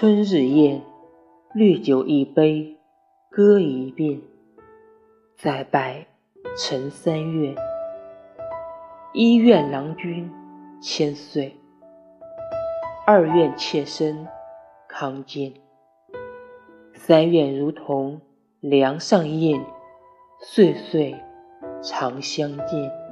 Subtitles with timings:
[0.00, 0.80] 春日宴
[1.52, 2.78] 绿酒一杯
[3.28, 4.22] 歌一遍
[5.36, 6.06] 再拜
[6.56, 7.52] 陈三月。
[9.12, 10.30] 一愿郎君
[10.80, 11.56] 千岁
[13.08, 14.28] 二愿妾身
[14.88, 15.52] 康健
[16.94, 18.20] 三愿如同
[18.60, 19.66] 梁上燕
[20.38, 21.16] 岁岁
[21.82, 23.07] 常相见